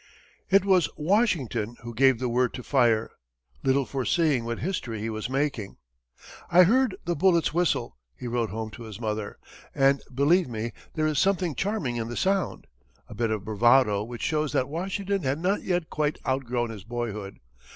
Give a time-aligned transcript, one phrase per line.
[0.49, 3.11] It was Washington who gave the word to fire,
[3.61, 5.77] little foreseeing what history he was making.
[6.49, 9.37] "I heard the bullets whistle," he wrote home to his mother,
[9.75, 12.65] "and believe me, there is something charming in the sound"
[13.07, 17.37] a bit of bravado which shows that Washington had not yet quite outgrown his boyhood.